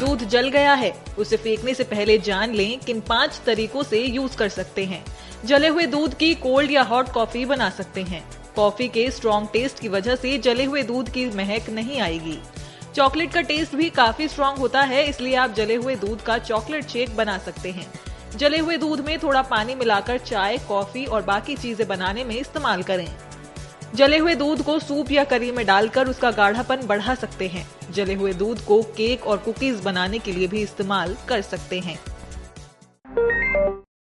दूध 0.00 0.24
जल 0.24 0.48
गया 0.48 0.74
है। 0.74 0.92
उसे 1.18 1.36
फेंकने 1.36 1.74
से 1.74 1.84
पहले 1.84 2.18
जान 2.18 2.54
लें 2.54 2.78
किन 2.78 3.00
पाँच 3.00 3.40
तरीकों 3.46 3.82
से 3.82 4.00
यूज़ 4.00 4.36
कर 4.36 4.48
सकते 4.48 4.84
हैं। 4.84 5.04
जले 5.44 5.68
हुए 5.68 5.86
दूध 5.86 6.14
की 6.14 6.34
कोल्ड 6.36 6.70
या 6.70 6.82
हॉट 6.82 7.08
कॉफ़ी 7.08 7.44
बना 7.44 7.70
सकते 7.70 8.02
हैं। 8.02 8.22
कॉफ़ी 8.56 8.88
के 8.88 9.10
स्ट्रॉन्ग 9.10 9.48
टेस्ट 9.52 9.78
की 9.78 9.88
वजह 9.88 10.16
से 10.16 10.36
जले 10.38 10.64
हुए 10.64 10.82
दूध 10.82 11.08
की 11.08 11.24
महक 11.26 11.70
नहीं 11.70 12.00
आएगी। 12.00 12.38
चॉकलेट 12.94 13.32
का 13.32 13.40
टेस्ट 13.40 13.74
भी 13.74 13.88
काफ़ी 13.90 14.28
स्ट्रॉन्ग 14.28 14.58
होता 14.58 14.80
है, 14.82 15.04
इसलिए 15.04 15.34
आप 15.34 15.54
जले 15.54 15.74
हुए 15.74 15.96
दूध 15.96 16.22
का 16.22 16.38
चॉकलेट 16.38 16.88
शेक 16.88 17.16
बना 17.16 17.38
सकते 17.38 17.70
हैं। 17.70 17.86
जले 18.36 18.58
हुए 18.58 18.76
दूध 18.76 19.00
में 19.00 19.18
थोड़ा 19.18 19.42
पानी 19.42 19.74
मिलाकर 19.74 20.18
चाय, 20.18 20.58
कॉफ़ी 20.58 21.04
और 21.04 21.22
बाकी 21.22 21.56
चीज़ें 21.56 21.86
बनाने 21.88 22.24
में 22.24 22.34
इस्तेमाल 22.36 22.82
करें। 22.82 23.08
जले 23.94 24.18
हुए 24.18 24.34
दूध 24.34 24.62
को 24.62 24.78
सूप 24.78 25.10
या 25.10 25.24
करी 25.24 25.50
में 25.52 25.66
डालकर 25.66 26.08
उसका 26.08 26.30
गाढ़ापन 26.30 26.86
बढ़ा 26.86 27.14
सकते 27.14 27.48
हैं। 27.48 27.66
जले 27.92 28.14
हुए 28.14 28.32
दूध 28.32 28.60
को 28.64 28.82
केक 28.82 29.26
और 29.26 29.36
कुकीज 29.36 29.80
बनाने 29.80 30.18
के 30.18 30.32
लिए 30.32 30.46
भी 30.46 30.62
इस्तेमाल 30.62 31.16
कर 31.28 31.40
सकते 31.40 31.80
हैं। 31.80 31.98